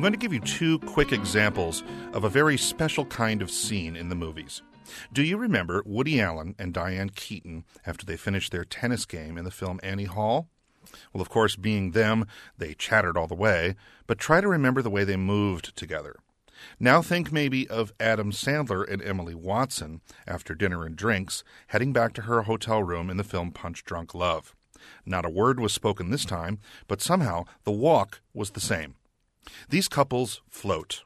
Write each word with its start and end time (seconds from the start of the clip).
I'm 0.00 0.02
going 0.02 0.14
to 0.14 0.18
give 0.18 0.32
you 0.32 0.40
two 0.40 0.78
quick 0.78 1.12
examples 1.12 1.82
of 2.14 2.24
a 2.24 2.30
very 2.30 2.56
special 2.56 3.04
kind 3.04 3.42
of 3.42 3.50
scene 3.50 3.96
in 3.96 4.08
the 4.08 4.14
movies. 4.14 4.62
Do 5.12 5.22
you 5.22 5.36
remember 5.36 5.82
Woody 5.84 6.22
Allen 6.22 6.54
and 6.58 6.72
Diane 6.72 7.10
Keaton 7.10 7.66
after 7.84 8.06
they 8.06 8.16
finished 8.16 8.50
their 8.50 8.64
tennis 8.64 9.04
game 9.04 9.36
in 9.36 9.44
the 9.44 9.50
film 9.50 9.78
Annie 9.82 10.04
Hall? 10.04 10.48
Well, 11.12 11.20
of 11.20 11.28
course, 11.28 11.54
being 11.54 11.90
them, 11.90 12.24
they 12.56 12.72
chattered 12.72 13.18
all 13.18 13.26
the 13.26 13.34
way, 13.34 13.76
but 14.06 14.18
try 14.18 14.40
to 14.40 14.48
remember 14.48 14.80
the 14.80 14.88
way 14.88 15.04
they 15.04 15.18
moved 15.18 15.76
together. 15.76 16.16
Now 16.78 17.02
think 17.02 17.30
maybe 17.30 17.68
of 17.68 17.92
Adam 18.00 18.32
Sandler 18.32 18.90
and 18.90 19.02
Emily 19.02 19.34
Watson 19.34 20.00
after 20.26 20.54
dinner 20.54 20.86
and 20.86 20.96
drinks, 20.96 21.44
heading 21.66 21.92
back 21.92 22.14
to 22.14 22.22
her 22.22 22.44
hotel 22.44 22.82
room 22.82 23.10
in 23.10 23.18
the 23.18 23.22
film 23.22 23.50
Punch 23.52 23.84
Drunk 23.84 24.14
Love. 24.14 24.56
Not 25.04 25.26
a 25.26 25.28
word 25.28 25.60
was 25.60 25.74
spoken 25.74 26.08
this 26.08 26.24
time, 26.24 26.58
but 26.88 27.02
somehow 27.02 27.44
the 27.64 27.70
walk 27.70 28.22
was 28.32 28.52
the 28.52 28.60
same. 28.60 28.94
These 29.68 29.88
couples 29.88 30.42
float. 30.48 31.02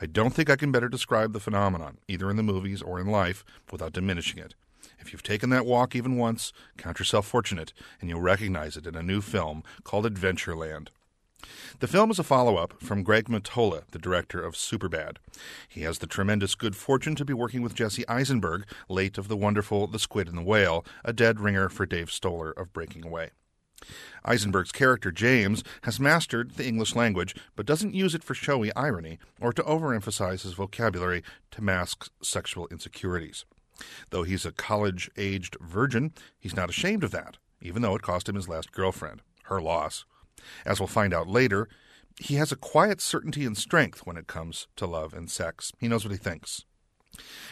I 0.00 0.06
don't 0.06 0.34
think 0.34 0.50
I 0.50 0.56
can 0.56 0.72
better 0.72 0.88
describe 0.88 1.32
the 1.32 1.40
phenomenon, 1.40 1.98
either 2.08 2.30
in 2.30 2.36
the 2.36 2.42
movies 2.42 2.82
or 2.82 3.00
in 3.00 3.06
life, 3.06 3.44
without 3.70 3.92
diminishing 3.92 4.38
it. 4.38 4.54
If 4.98 5.12
you've 5.12 5.22
taken 5.22 5.50
that 5.50 5.66
walk 5.66 5.94
even 5.94 6.16
once, 6.16 6.52
count 6.76 6.98
yourself 6.98 7.26
fortunate, 7.26 7.72
and 8.00 8.10
you'll 8.10 8.20
recognize 8.20 8.76
it 8.76 8.86
in 8.86 8.94
a 8.94 9.02
new 9.02 9.20
film 9.20 9.62
called 9.84 10.04
Adventureland. 10.04 10.88
The 11.78 11.86
film 11.86 12.10
is 12.10 12.18
a 12.18 12.24
follow 12.24 12.56
up 12.56 12.80
from 12.82 13.02
Greg 13.02 13.26
Mottola, 13.28 13.82
the 13.90 13.98
director 13.98 14.40
of 14.40 14.54
Superbad. 14.54 15.18
He 15.68 15.82
has 15.82 15.98
the 15.98 16.06
tremendous 16.06 16.54
good 16.54 16.74
fortune 16.74 17.14
to 17.16 17.24
be 17.24 17.32
working 17.32 17.62
with 17.62 17.74
Jesse 17.74 18.08
Eisenberg, 18.08 18.64
late 18.88 19.18
of 19.18 19.28
the 19.28 19.36
wonderful 19.36 19.86
The 19.86 19.98
Squid 19.98 20.28
and 20.28 20.38
the 20.38 20.42
Whale, 20.42 20.84
a 21.04 21.12
dead 21.12 21.38
ringer 21.38 21.68
for 21.68 21.86
Dave 21.86 22.10
Stoller 22.10 22.50
of 22.50 22.72
Breaking 22.72 23.06
Away. 23.06 23.30
Eisenberg's 24.24 24.72
character, 24.72 25.12
James, 25.12 25.62
has 25.82 26.00
mastered 26.00 26.52
the 26.52 26.66
English 26.66 26.94
language, 26.94 27.34
but 27.54 27.66
doesn't 27.66 27.94
use 27.94 28.14
it 28.14 28.24
for 28.24 28.34
showy 28.34 28.74
irony 28.74 29.18
or 29.40 29.52
to 29.52 29.62
overemphasize 29.62 30.42
his 30.42 30.54
vocabulary 30.54 31.22
to 31.52 31.62
mask 31.62 32.10
sexual 32.22 32.66
insecurities. 32.70 33.44
Though 34.10 34.22
he's 34.22 34.46
a 34.46 34.52
college 34.52 35.10
aged 35.16 35.56
virgin, 35.60 36.12
he's 36.38 36.56
not 36.56 36.70
ashamed 36.70 37.04
of 37.04 37.10
that, 37.12 37.36
even 37.60 37.82
though 37.82 37.94
it 37.94 38.02
cost 38.02 38.28
him 38.28 38.34
his 38.34 38.48
last 38.48 38.72
girlfriend. 38.72 39.20
Her 39.44 39.60
loss. 39.60 40.04
As 40.64 40.80
we'll 40.80 40.88
find 40.88 41.14
out 41.14 41.28
later, 41.28 41.68
he 42.18 42.34
has 42.34 42.50
a 42.50 42.56
quiet 42.56 43.00
certainty 43.00 43.44
and 43.44 43.56
strength 43.56 44.00
when 44.06 44.16
it 44.16 44.26
comes 44.26 44.66
to 44.76 44.86
love 44.86 45.12
and 45.12 45.30
sex. 45.30 45.72
He 45.78 45.86
knows 45.86 46.04
what 46.04 46.12
he 46.12 46.18
thinks. 46.18 46.64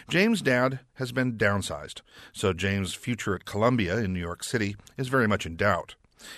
James' 0.08 0.42
dad 0.42 0.80
has 0.94 1.12
been 1.12 1.38
downsized, 1.38 2.02
so 2.32 2.52
James' 2.52 2.94
future 2.94 3.34
at 3.34 3.44
Columbia 3.44 3.98
in 3.98 4.12
New 4.12 4.20
York 4.20 4.42
City 4.42 4.76
is 4.98 5.08
very 5.08 5.28
much 5.28 5.46
in 5.46 5.56
doubt. 5.56 5.94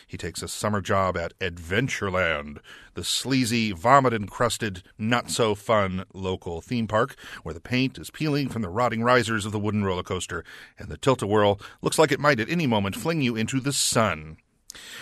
He 0.06 0.16
takes 0.16 0.42
a 0.42 0.48
summer 0.48 0.80
job 0.80 1.16
at 1.16 1.38
Adventureland, 1.38 2.58
the 2.94 3.04
sleazy, 3.04 3.72
vomit 3.72 4.12
encrusted, 4.12 4.82
not 4.98 5.30
so 5.30 5.54
fun 5.54 6.04
local 6.12 6.60
theme 6.60 6.86
park 6.88 7.14
where 7.42 7.54
the 7.54 7.60
paint 7.60 7.98
is 7.98 8.10
peeling 8.10 8.48
from 8.48 8.62
the 8.62 8.68
rotting 8.68 9.02
risers 9.02 9.44
of 9.46 9.52
the 9.52 9.58
wooden 9.58 9.84
roller 9.84 10.02
coaster 10.02 10.44
and 10.78 10.88
the 10.88 10.96
tilt 10.96 11.22
a 11.22 11.26
whirl 11.26 11.60
looks 11.82 11.98
like 11.98 12.12
it 12.12 12.20
might 12.20 12.40
at 12.40 12.50
any 12.50 12.66
moment 12.66 12.96
fling 12.96 13.20
you 13.20 13.36
into 13.36 13.60
the 13.60 13.72
sun. 13.72 14.36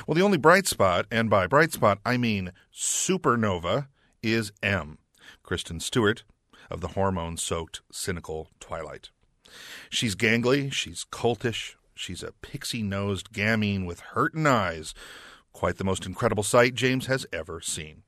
Well, 0.06 0.14
the 0.14 0.22
only 0.22 0.38
bright 0.38 0.66
spot, 0.66 1.06
and 1.10 1.28
by 1.28 1.46
bright 1.46 1.72
spot 1.72 1.98
I 2.04 2.16
mean 2.16 2.52
supernova, 2.72 3.88
is 4.22 4.52
Em, 4.62 4.98
Kristen 5.42 5.80
Stewart 5.80 6.24
of 6.70 6.80
the 6.80 6.88
hormone 6.88 7.36
soaked, 7.36 7.82
cynical 7.90 8.48
Twilight. 8.60 9.10
She's 9.90 10.16
gangly, 10.16 10.72
she's 10.72 11.04
cultish, 11.10 11.74
she's 11.94 12.22
a 12.22 12.32
pixie 12.42 12.82
nosed 12.82 13.32
gamine 13.32 13.86
with 13.86 14.00
hurtin' 14.00 14.46
eyes. 14.46 14.94
Quite 15.52 15.76
the 15.78 15.84
most 15.84 16.06
incredible 16.06 16.42
sight 16.42 16.74
James 16.74 17.06
has 17.06 17.26
ever 17.32 17.60
seen. 17.60 18.02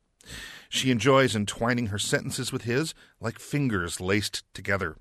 She 0.69 0.91
enjoys 0.91 1.37
entwining 1.37 1.87
her 1.87 1.98
sentences 1.98 2.53
with 2.53 2.62
his 2.62 2.95
like 3.20 3.39
fingers 3.39 4.00
laced 4.00 4.43
together. 4.53 4.97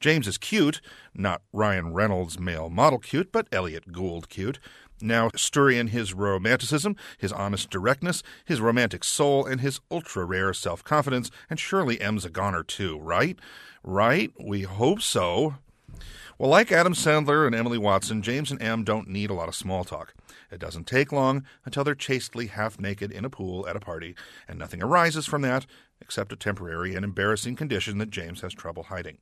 James 0.00 0.26
is 0.26 0.38
cute, 0.38 0.80
not 1.14 1.42
Ryan 1.52 1.92
Reynolds 1.92 2.38
male 2.38 2.70
model 2.70 2.98
cute, 2.98 3.30
but 3.30 3.48
Elliott 3.52 3.92
Gould 3.92 4.28
cute. 4.28 4.58
Now 5.00 5.30
stir 5.36 5.70
in 5.70 5.88
his 5.88 6.14
romanticism, 6.14 6.96
his 7.18 7.32
honest 7.32 7.68
directness, 7.68 8.22
his 8.46 8.60
romantic 8.60 9.04
soul, 9.04 9.44
and 9.44 9.60
his 9.60 9.80
ultra 9.90 10.24
rare 10.24 10.54
self 10.54 10.82
confidence, 10.82 11.30
and 11.50 11.60
surely 11.60 12.00
Em's 12.00 12.24
a 12.24 12.30
goner 12.30 12.62
too, 12.62 12.98
right? 12.98 13.38
Right? 13.82 14.32
We 14.42 14.62
hope 14.62 15.02
so. 15.02 15.56
Well, 16.38 16.50
like 16.50 16.70
Adam 16.70 16.92
Sandler 16.92 17.46
and 17.46 17.54
Emily 17.54 17.78
Watson, 17.78 18.22
James 18.22 18.50
and 18.50 18.60
Em 18.60 18.84
don't 18.84 19.08
need 19.08 19.30
a 19.30 19.34
lot 19.34 19.48
of 19.48 19.54
small 19.54 19.84
talk. 19.84 20.14
It 20.50 20.60
doesn't 20.60 20.86
take 20.86 21.12
long 21.12 21.44
until 21.64 21.82
they're 21.82 21.94
chastely 21.94 22.48
half 22.48 22.78
naked 22.78 23.10
in 23.10 23.24
a 23.24 23.30
pool 23.30 23.66
at 23.66 23.76
a 23.76 23.80
party, 23.80 24.14
and 24.46 24.58
nothing 24.58 24.82
arises 24.82 25.26
from 25.26 25.42
that 25.42 25.66
except 26.00 26.32
a 26.32 26.36
temporary 26.36 26.94
and 26.94 27.04
embarrassing 27.04 27.56
condition 27.56 27.98
that 27.98 28.10
James 28.10 28.42
has 28.42 28.52
trouble 28.52 28.84
hiding. 28.84 29.18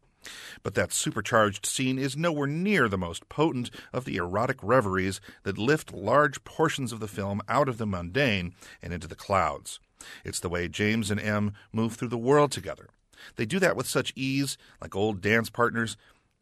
But 0.63 0.75
that 0.75 0.93
supercharged 0.93 1.67
scene 1.67 1.99
is 1.99 2.17
nowhere 2.17 2.47
near 2.47 2.89
the 2.89 2.99
most 2.99 3.29
potent 3.29 3.71
of 3.93 4.05
the 4.05 4.17
erotic 4.17 4.59
reveries 4.63 5.21
that 5.43 5.59
lift 5.59 5.93
large 5.93 6.43
portions 6.45 6.93
of 6.93 7.01
the 7.01 7.09
film 7.09 7.43
out 7.49 7.69
of 7.69 7.79
the 7.79 7.87
mundane 7.87 8.55
and 8.83 8.93
into 8.93 9.07
the 9.07 9.15
clouds. 9.15 9.81
It's 10.25 10.41
the 10.41 10.49
way 10.49 10.69
James 10.69 11.11
and 11.11 11.21
Em 11.21 11.53
move 11.73 11.95
through 11.95 12.09
the 12.09 12.19
world 12.19 12.53
together. 12.53 12.89
They 13.37 13.47
do 13.47 13.59
that 13.61 13.77
with 13.77 13.87
such 13.87 14.13
ease, 14.17 14.59
like 14.81 14.97
old 14.97 15.21
dance 15.21 15.49
partners, 15.49 15.97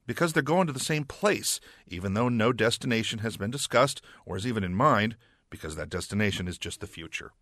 because 0.06 0.32
they're 0.32 0.42
going 0.42 0.66
to 0.66 0.72
the 0.72 0.80
same 0.80 1.04
place, 1.04 1.60
even 1.86 2.14
though 2.14 2.28
no 2.28 2.52
destination 2.52 3.20
has 3.20 3.36
been 3.36 3.50
discussed 3.50 4.02
or 4.26 4.36
is 4.36 4.46
even 4.46 4.64
in 4.64 4.74
mind, 4.74 5.16
because 5.50 5.76
that 5.76 5.90
destination 5.90 6.48
is 6.48 6.58
just 6.58 6.80
the 6.80 6.86
future. 6.86 7.32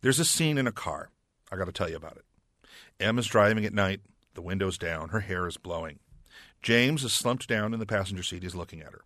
There's 0.00 0.20
a 0.20 0.24
scene 0.24 0.58
in 0.58 0.66
a 0.66 0.72
car. 0.72 1.10
I 1.50 1.56
got 1.56 1.66
to 1.66 1.72
tell 1.72 1.90
you 1.90 1.96
about 1.96 2.16
it. 2.16 2.24
Em 2.98 3.18
is 3.18 3.26
driving 3.26 3.64
at 3.64 3.74
night, 3.74 4.00
the 4.34 4.42
windows 4.42 4.78
down, 4.78 5.10
her 5.10 5.20
hair 5.20 5.46
is 5.46 5.56
blowing. 5.56 5.98
James 6.62 7.04
is 7.04 7.12
slumped 7.12 7.48
down 7.48 7.72
in 7.74 7.80
the 7.80 7.86
passenger 7.86 8.22
seat. 8.22 8.42
He's 8.42 8.54
looking 8.54 8.80
at 8.80 8.92
her. 8.92 9.02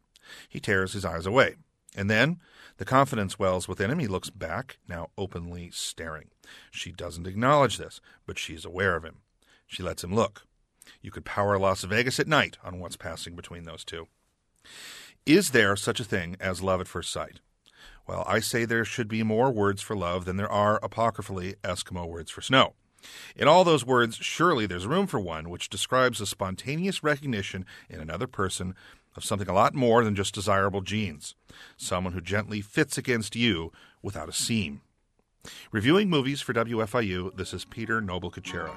He 0.48 0.60
tears 0.60 0.92
his 0.92 1.04
eyes 1.04 1.26
away. 1.26 1.54
And 1.96 2.10
then 2.10 2.40
the 2.78 2.84
confidence 2.84 3.38
wells 3.38 3.68
within 3.68 3.90
him. 3.90 4.00
He 4.00 4.08
looks 4.08 4.30
back, 4.30 4.78
now 4.88 5.10
openly 5.16 5.70
staring. 5.72 6.30
She 6.70 6.90
doesn't 6.90 7.26
acknowledge 7.26 7.78
this, 7.78 8.00
but 8.26 8.38
she's 8.38 8.64
aware 8.64 8.96
of 8.96 9.04
him. 9.04 9.18
She 9.66 9.82
lets 9.82 10.02
him 10.02 10.14
look. 10.14 10.46
You 11.02 11.10
could 11.10 11.24
power 11.24 11.58
Las 11.58 11.84
Vegas 11.84 12.18
at 12.20 12.28
night 12.28 12.56
on 12.64 12.78
what's 12.78 12.96
passing 12.96 13.34
between 13.36 13.64
those 13.64 13.84
two. 13.84 14.08
Is 15.26 15.50
there 15.50 15.76
such 15.76 16.00
a 16.00 16.04
thing 16.04 16.36
as 16.40 16.62
love 16.62 16.80
at 16.80 16.88
first 16.88 17.10
sight? 17.10 17.40
Well, 18.06 18.24
I 18.26 18.40
say 18.40 18.64
there 18.64 18.84
should 18.84 19.08
be 19.08 19.22
more 19.22 19.50
words 19.50 19.80
for 19.80 19.96
love 19.96 20.24
than 20.26 20.36
there 20.36 20.50
are 20.50 20.78
apocryphally 20.82 21.54
Eskimo 21.62 22.06
words 22.06 22.30
for 22.30 22.42
snow. 22.42 22.74
In 23.36 23.48
all 23.48 23.64
those 23.64 23.84
words, 23.84 24.16
surely 24.16 24.66
there's 24.66 24.86
room 24.86 25.06
for 25.06 25.20
one 25.20 25.50
which 25.50 25.70
describes 25.70 26.20
a 26.20 26.26
spontaneous 26.26 27.02
recognition 27.02 27.64
in 27.88 28.00
another 28.00 28.26
person 28.26 28.74
of 29.16 29.24
something 29.24 29.48
a 29.48 29.54
lot 29.54 29.74
more 29.74 30.04
than 30.04 30.14
just 30.14 30.34
desirable 30.34 30.80
genes. 30.80 31.34
Someone 31.76 32.12
who 32.12 32.20
gently 32.20 32.60
fits 32.60 32.98
against 32.98 33.36
you 33.36 33.72
without 34.02 34.28
a 34.28 34.32
seam. 34.32 34.80
Reviewing 35.70 36.08
movies 36.08 36.40
for 36.40 36.54
WFIU, 36.54 37.36
this 37.36 37.52
is 37.52 37.64
Peter 37.64 38.00
Noble 38.00 38.30
Kuchera. 38.30 38.74